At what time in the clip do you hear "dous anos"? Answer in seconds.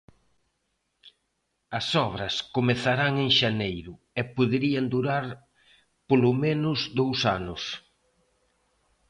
6.99-7.61